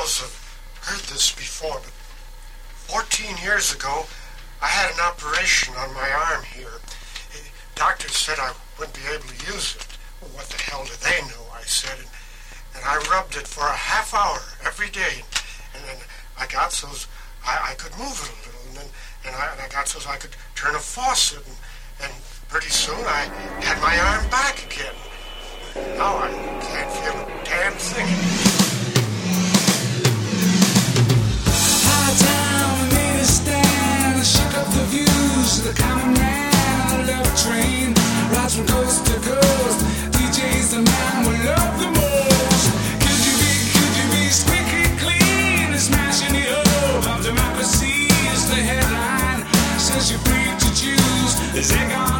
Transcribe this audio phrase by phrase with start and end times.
[0.00, 0.32] girls have
[0.80, 1.92] heard this before, but
[2.88, 4.06] 14 years ago,
[4.62, 6.80] I had an operation on my arm here.
[7.74, 9.84] Doctors said I wouldn't be able to use it.
[10.22, 11.98] Well, what the hell do they know, I said.
[11.98, 12.08] And,
[12.76, 15.20] and I rubbed it for a half hour every day.
[15.76, 15.96] And then
[16.38, 16.88] I got so
[17.44, 18.64] I, I could move it a little.
[18.68, 18.88] And then
[19.26, 21.44] and I, and I got so I could turn a faucet.
[21.44, 21.56] And,
[22.08, 22.12] and
[22.48, 23.28] pretty soon I
[23.60, 24.96] had my arm back again.
[26.00, 26.32] Now I
[26.64, 28.49] can't feel a damn thing.
[34.50, 35.62] Shook up the views.
[35.62, 37.94] The common man, love train,
[38.32, 39.78] rides from coast to coast.
[40.14, 42.66] DJ's the man we love the most.
[43.02, 48.48] Could you be, could you be squeaky clean and smashing the hope of democracy is
[48.48, 49.46] the headline.
[49.78, 51.32] Says you're free to choose.
[51.52, 52.19] There's egg on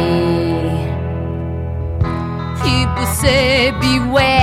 [3.21, 4.40] say beware.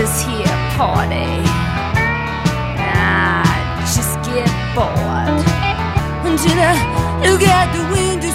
[0.00, 1.28] this here party.
[2.80, 5.44] and I just get bored.
[6.24, 8.29] Until I look out the window.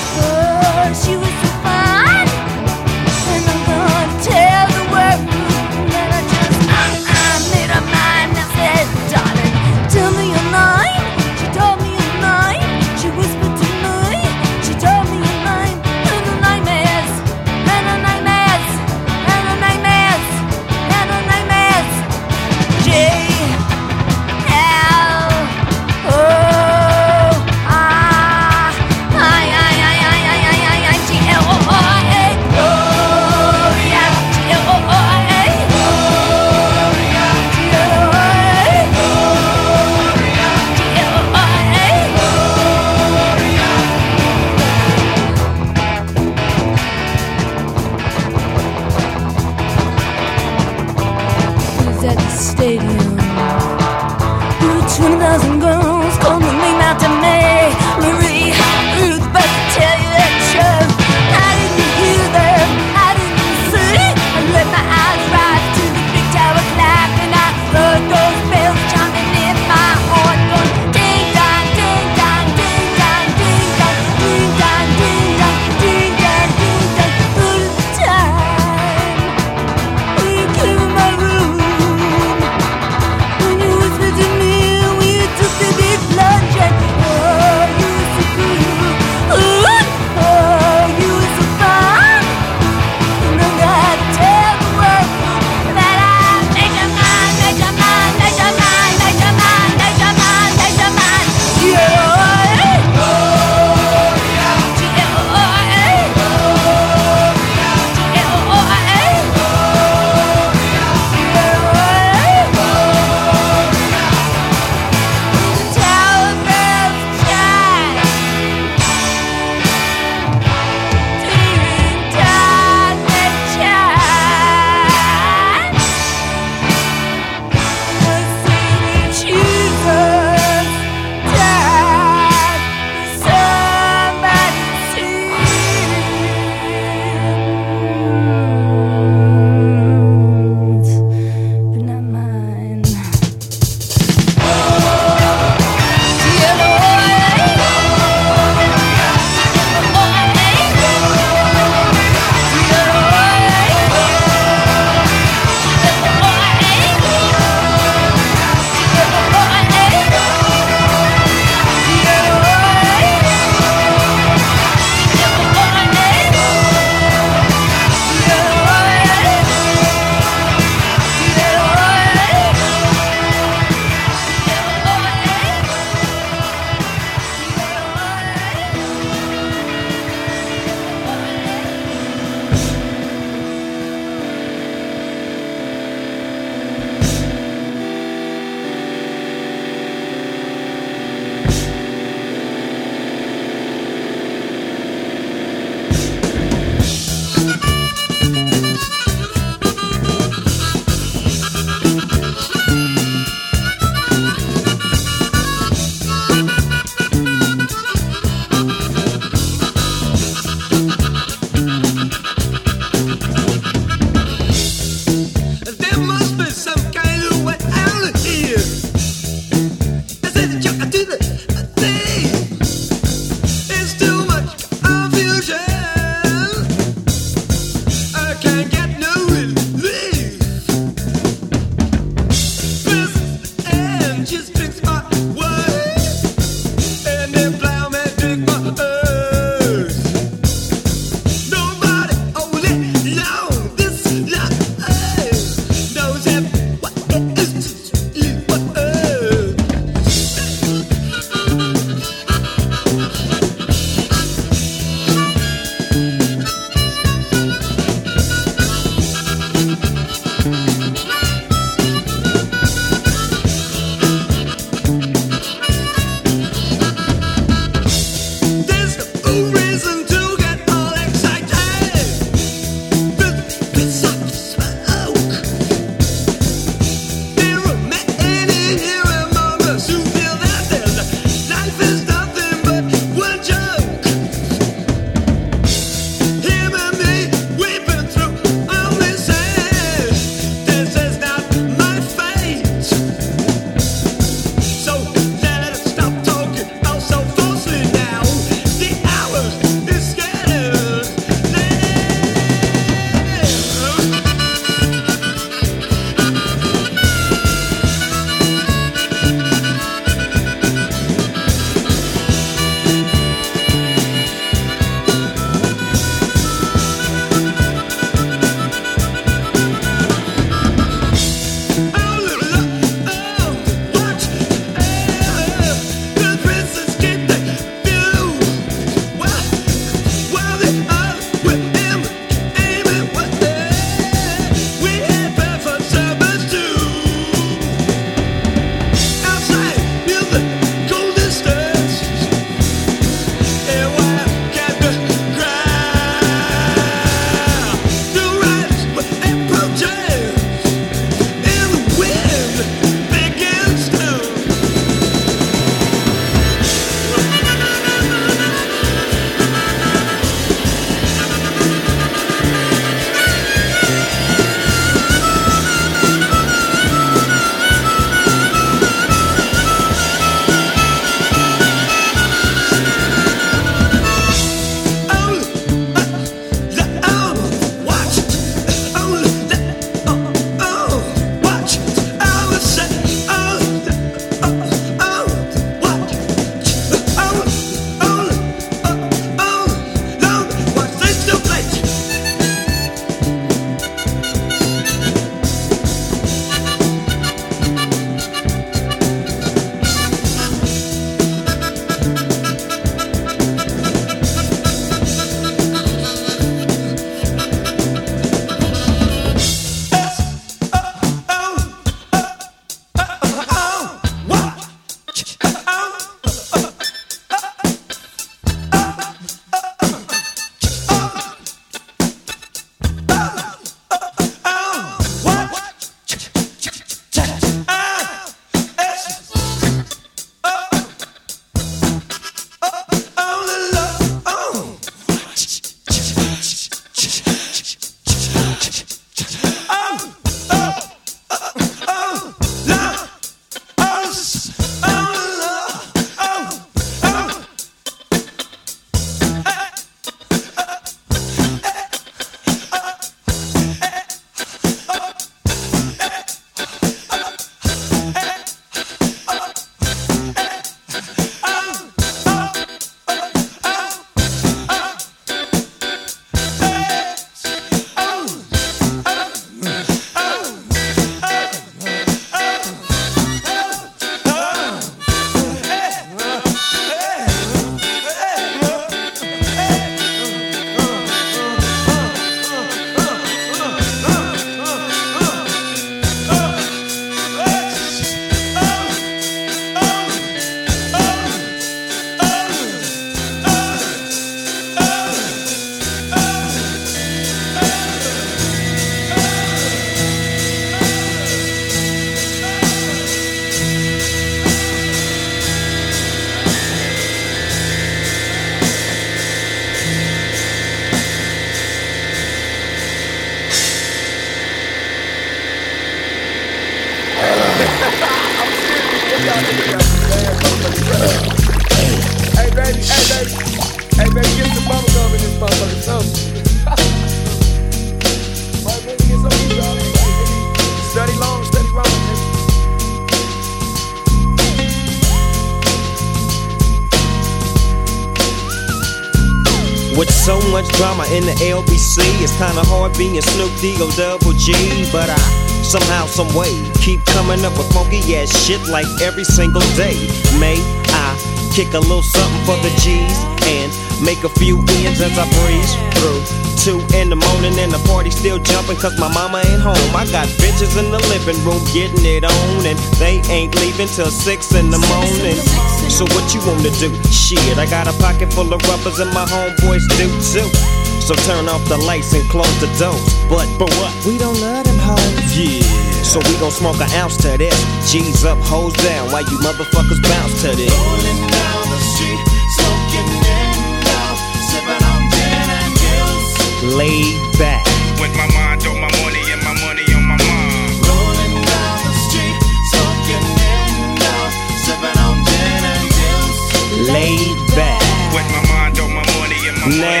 [542.21, 544.53] It's kinda hard being Snoop D O double G,
[544.93, 545.17] but I
[545.65, 549.97] somehow, some way keep coming up with funky ass shit like every single day.
[550.37, 550.61] May
[550.93, 551.17] I
[551.49, 553.17] kick a little something for the G's
[553.49, 553.73] and
[554.05, 556.21] make a few ends as I breeze through.
[556.61, 559.89] Two in the morning and the party still jumping cause my mama ain't home.
[559.97, 564.13] I got bitches in the living room getting it on and they ain't leaving till
[564.13, 565.41] six in the morning.
[565.89, 566.93] So what you wanna do?
[567.09, 570.80] Shit, I got a pocket full of rubbers and my homeboys do too.
[571.11, 573.03] So turn off the lights and close the doors.
[573.27, 573.91] But, but what?
[574.07, 575.35] We don't love them hoes.
[575.35, 575.59] Yeah.
[576.07, 577.51] So we gon' smoke an ounce to this.
[577.91, 580.71] G's up, hoes down, while you motherfuckers bounce to this.
[580.71, 582.21] Rolling down the street,
[582.55, 584.15] smoking in out,
[584.55, 586.79] sipping on gin and gills.
[586.79, 587.67] Laid back,
[587.99, 590.79] With my mind on my money and my money on my mind.
[590.79, 592.39] Rolling down the street,
[592.71, 594.31] smoking in out,
[594.63, 596.39] sipping on gin and gills.
[596.87, 597.83] laid back.
[598.15, 600.00] With my mind on my money and my money Now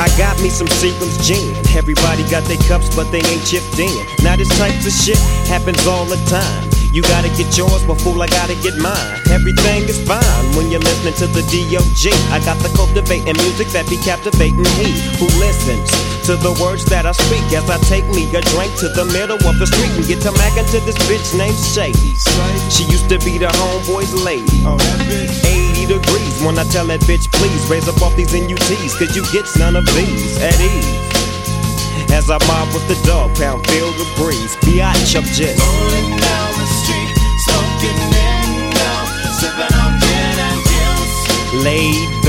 [0.00, 1.52] I got me some Seagram's gin.
[1.76, 3.92] Everybody got their cups, but they ain't chipped in.
[4.24, 6.70] Now this type of shit happens all the time.
[6.90, 9.20] You gotta get yours, but fool, I gotta get mine.
[9.28, 12.10] Everything is fine when you're listening to the D.O.G.
[12.32, 14.88] I got the cultivating music that be captivating he
[15.20, 18.88] who listens to the words that I speak as I take me a drink to
[18.94, 22.14] the middle of the street and get to mackin' to this bitch named Shady.
[22.70, 24.62] She used to be the homeboy's lady.
[24.62, 29.26] 80 degrees when I tell that bitch, please raise up off these NUTs, cause you
[29.34, 32.14] get none of these at ease.
[32.14, 34.54] As I mob with the dog pound, feel the breeze.
[34.62, 37.10] Biatch, I'm just Rolling down the street,
[37.42, 38.70] smoking in
[39.34, 41.64] sipping on gin and gills.
[41.66, 42.19] laid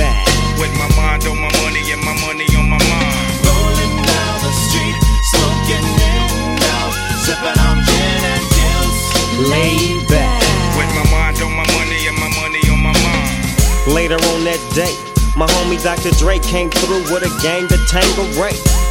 [14.52, 14.96] that day,
[15.38, 16.12] my homie Dr.
[16.18, 18.91] Dre came through with a gang to Tango Ray.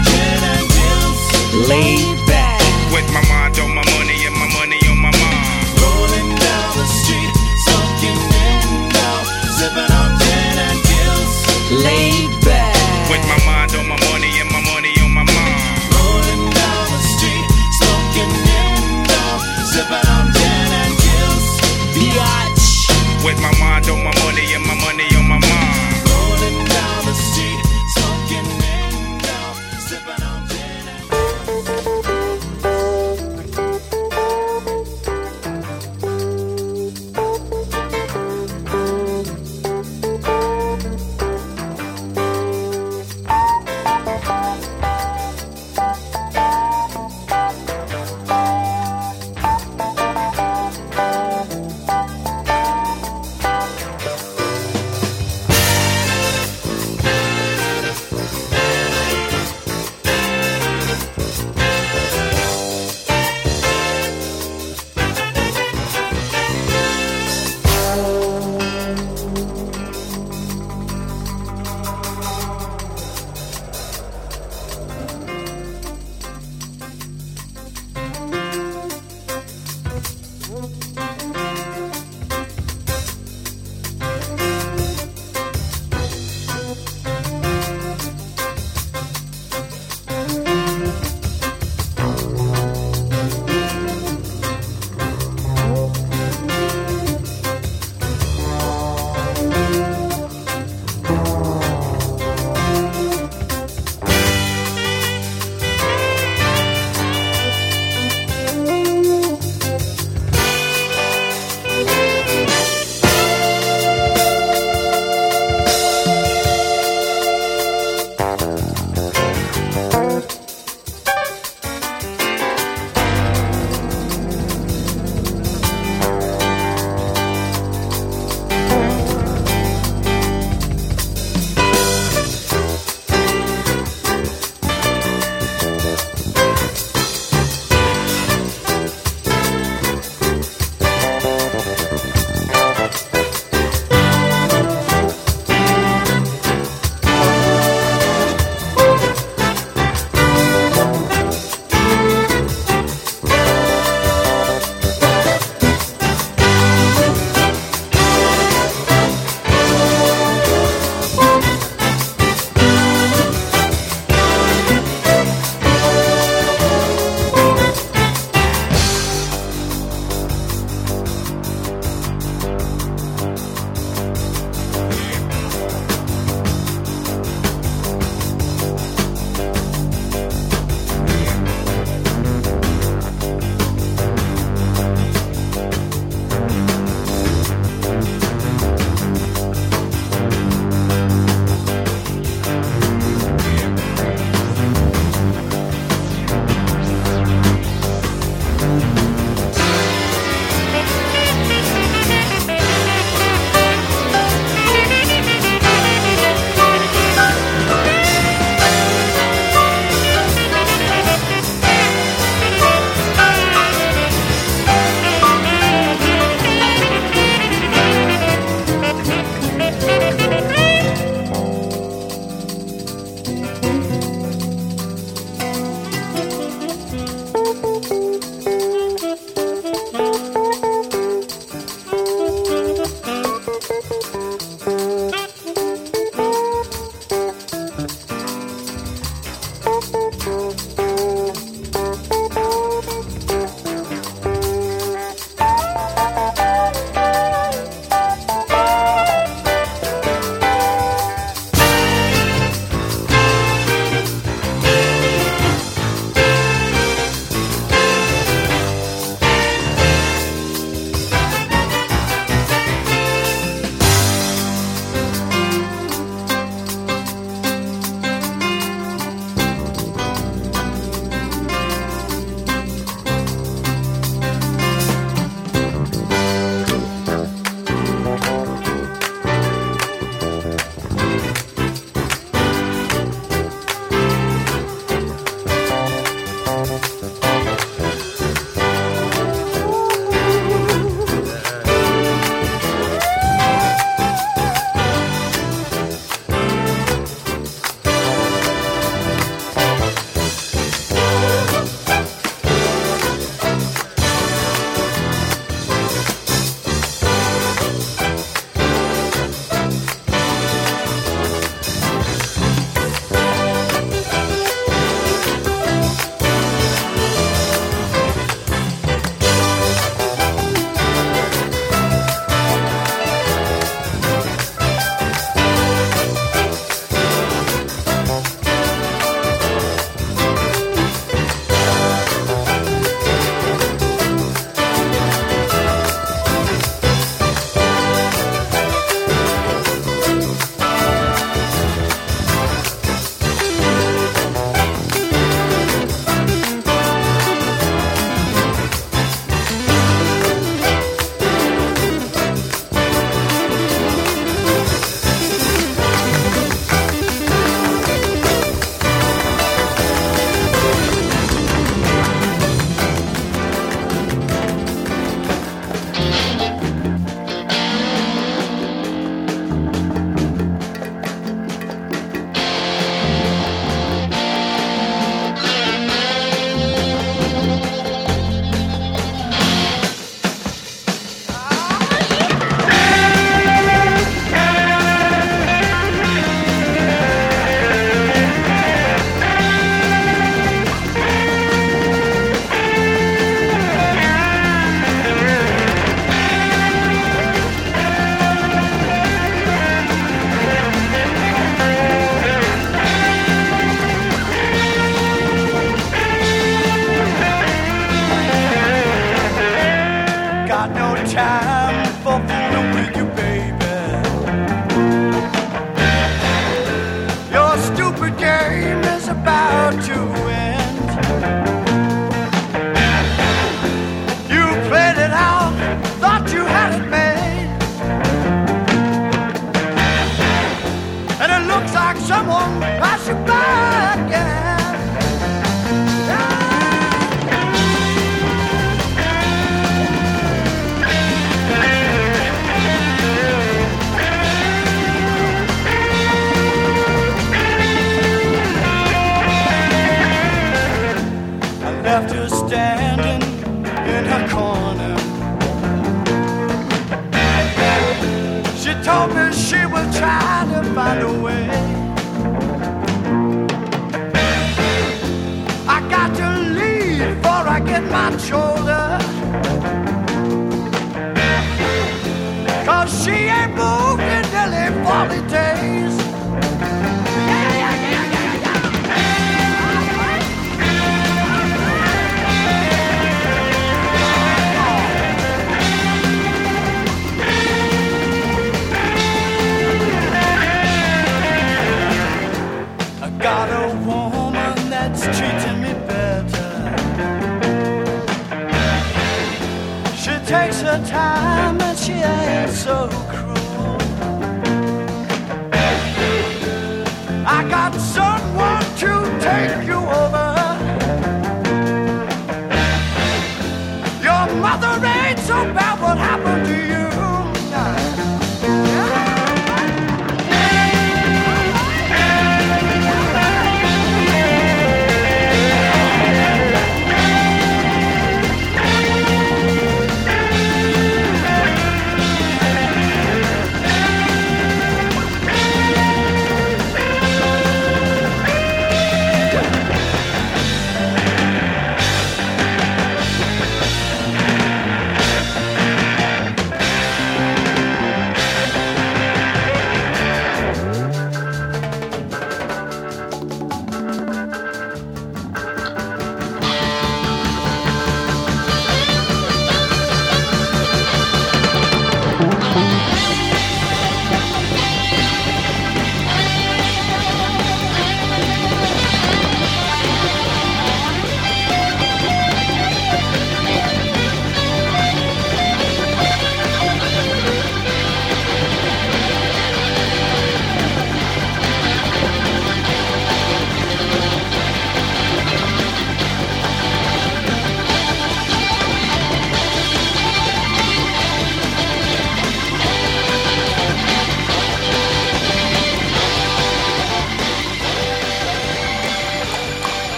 [1.67, 2.61] Laid back,
[2.93, 5.67] With my mind on my money and my money on my mind.
[5.81, 7.33] Rolling down the street,
[7.65, 9.25] smoking in out,
[9.57, 11.33] sipping on gin and gills.
[11.85, 12.75] laid back,
[13.11, 15.61] With my mind on my money and my money on my mind.
[15.93, 17.45] Rolling down the street,
[17.79, 19.41] smoking in out,
[19.73, 21.47] sipping on gin and gills.
[21.95, 22.65] biatch.
[23.25, 24.30] With my mind on my money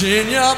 [0.00, 0.56] Virginia,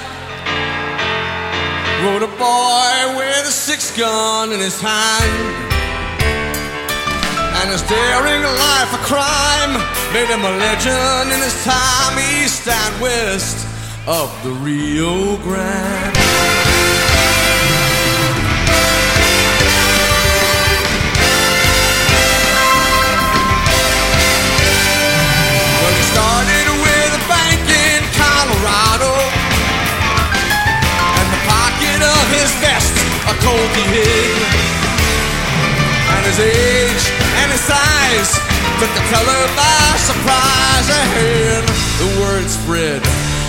[38.12, 38.36] size
[38.80, 40.88] took the teller by surprise.
[40.90, 41.64] And
[42.00, 43.00] the word spread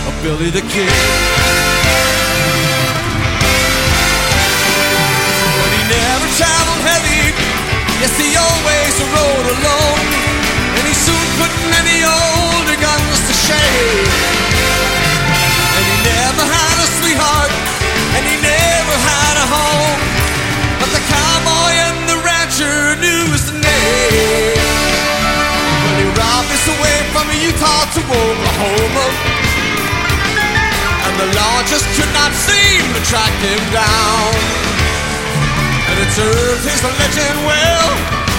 [0.07, 0.93] of Billy the Kid.
[5.59, 7.23] But he never traveled heavy.
[7.99, 10.05] Yes, he always rode alone.
[10.77, 14.07] And he soon put many older guns to shame.
[15.75, 17.51] And he never had a sweetheart.
[18.15, 20.02] And he never had a home.
[24.13, 24.57] Name.
[25.83, 29.05] Well, he robbed us away from Utah to Oklahoma.
[31.05, 34.31] And the law just could not seem to track him down.
[35.89, 37.89] And it served his legend well.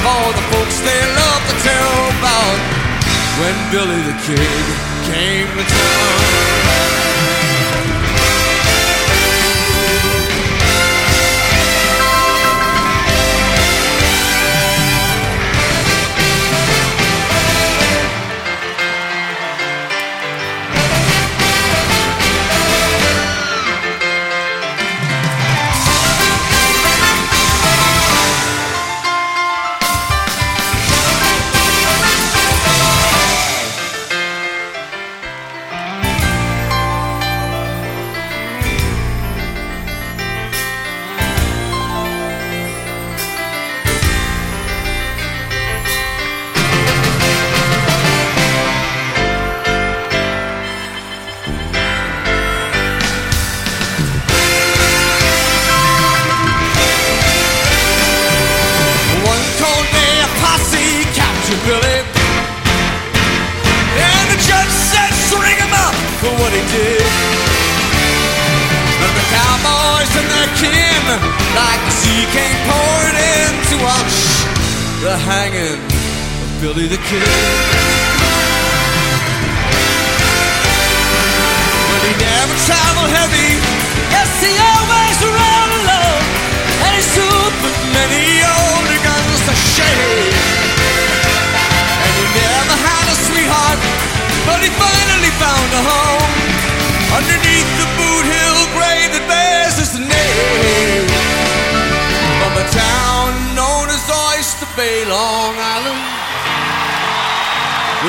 [0.05, 2.59] All the folks they love to tell about
[3.41, 4.65] when Billy the Kid
[5.09, 7.34] came to town.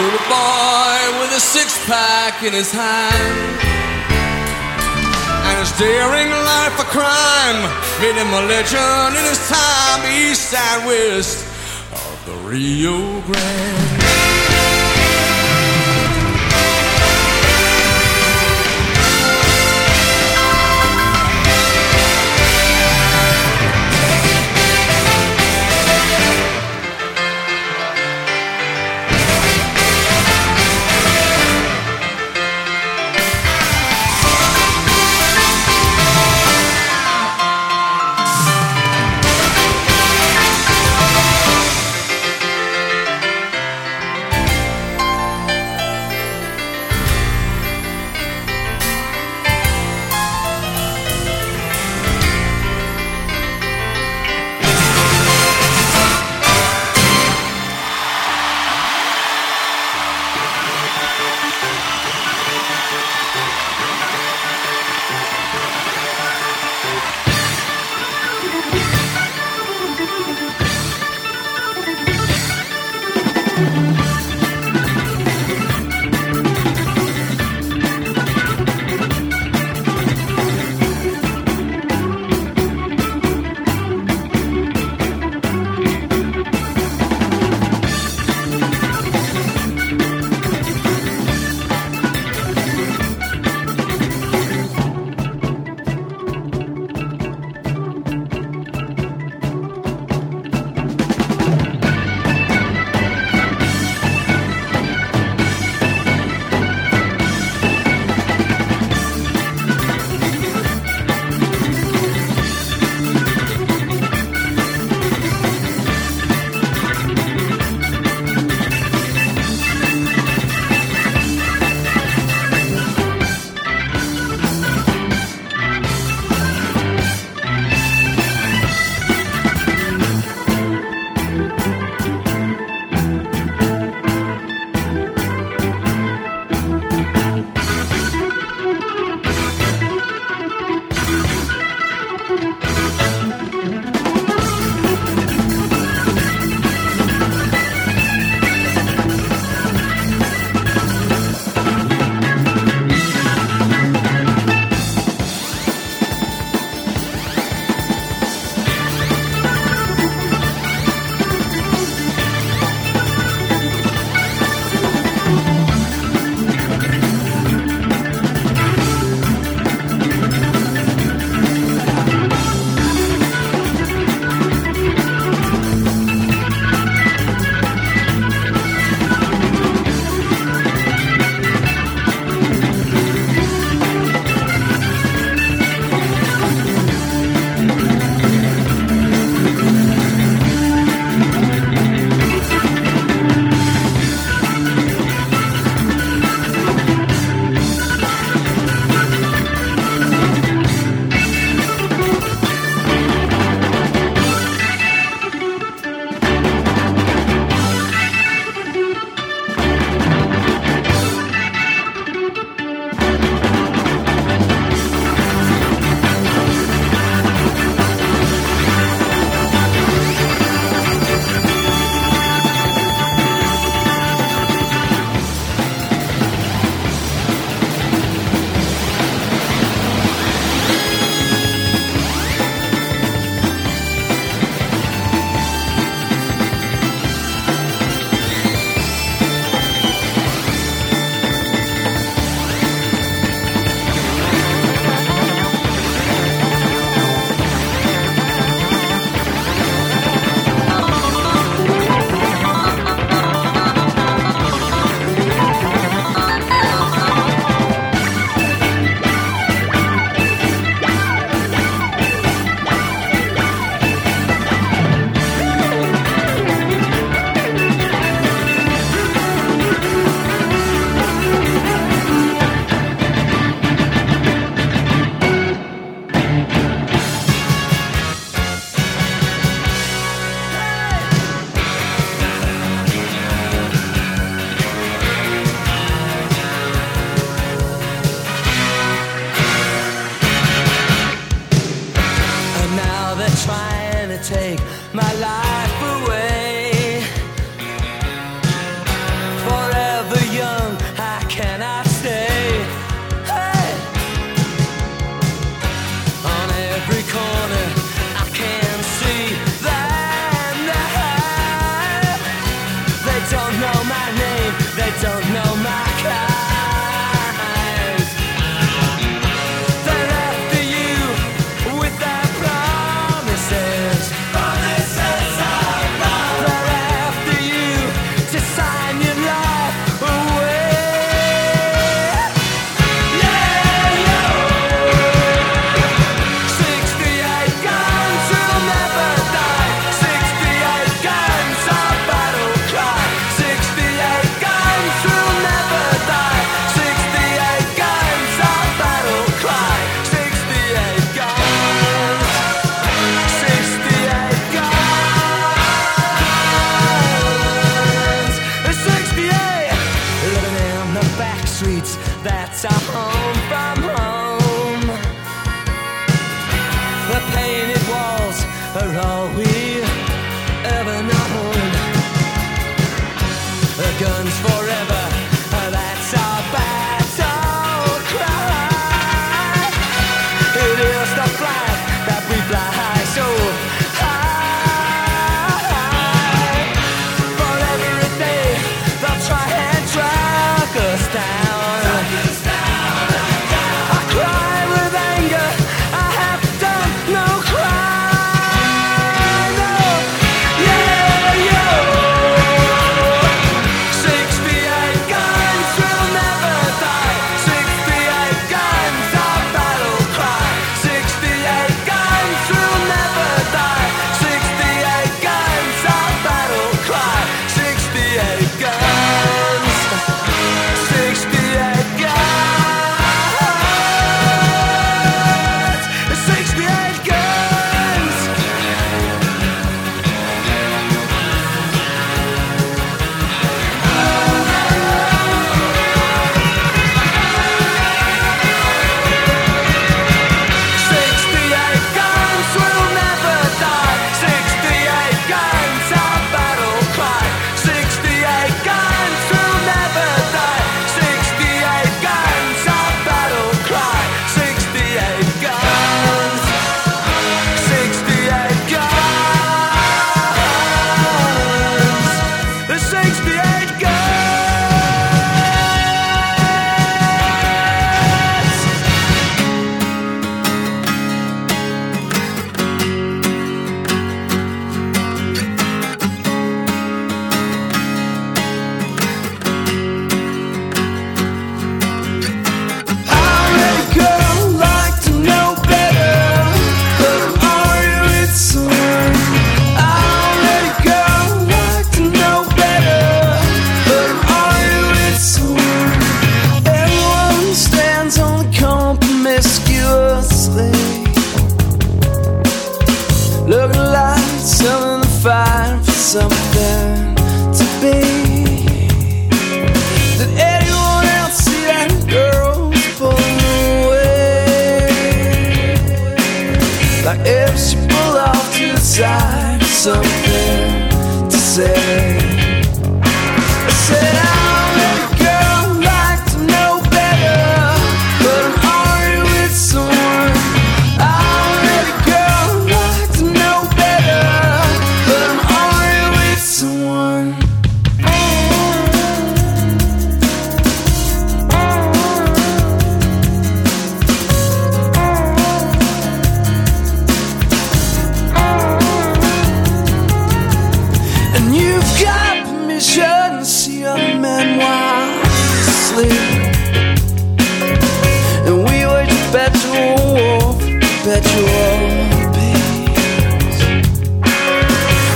[0.06, 3.60] little boy with a six pack in his hand.
[5.48, 7.60] And his daring life a crime
[8.02, 11.46] made him a legend in his time, east and west
[11.92, 14.45] of the Rio Grande.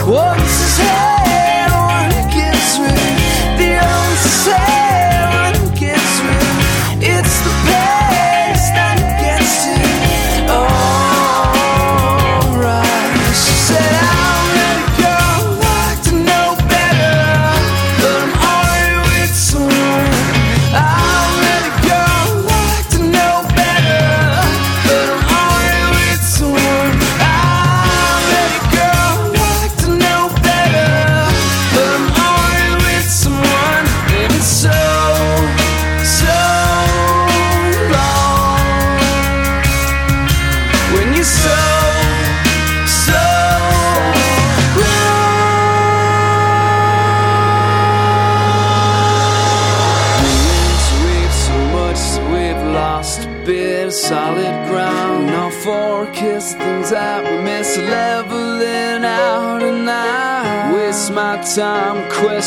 [0.09, 0.68] Once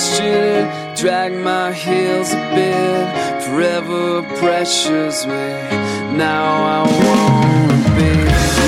[0.03, 3.43] question drag my heels a bit.
[3.45, 5.47] Forever pressures me.
[6.17, 8.13] Now I wanna be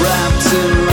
[0.03, 0.84] wrapped in.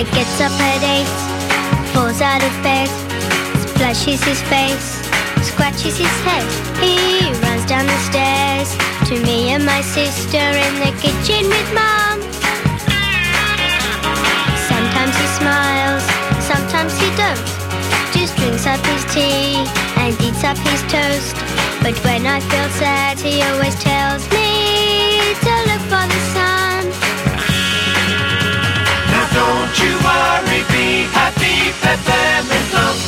[0.00, 1.06] Gets up at eight,
[1.92, 2.88] falls out of bed,
[3.68, 5.04] splashes his face,
[5.44, 6.48] scratches his head.
[6.80, 8.72] He runs down the stairs
[9.08, 12.24] to me and my sister in the kitchen with mom.
[14.72, 16.02] Sometimes he smiles,
[16.40, 17.44] sometimes he don't.
[18.16, 19.60] Just drinks up his tea
[20.00, 21.36] and eats up his toast.
[21.84, 26.61] But when I feel sad, he always tells me to look for the sun.
[29.72, 32.98] Don't you worry, be happy, Peppermint Lump.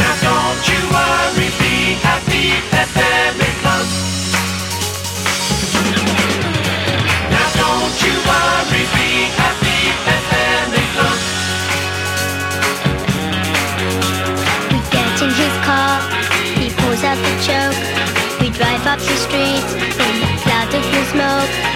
[0.00, 3.86] Now don't you worry, be happy, Peppermint Lump.
[7.30, 9.08] Now don't you worry, be
[9.38, 11.20] happy, Peppermint Lump.
[14.72, 16.02] We get in his car,
[16.58, 17.78] he pulls out the choke.
[18.40, 19.62] We drive up the street
[20.02, 21.69] in a cloud of blue smoke.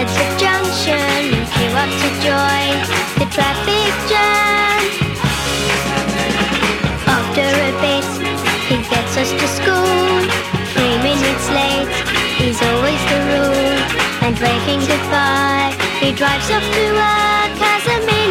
[0.00, 0.06] The
[0.40, 1.44] junction,
[1.76, 2.72] up to join
[3.20, 4.80] the traffic jam.
[7.06, 8.08] After a bit,
[8.70, 10.20] he gets us to school.
[10.72, 11.92] Three minutes late
[12.40, 13.76] is always the rule.
[14.24, 18.29] And waving goodbye, he drives off to a us.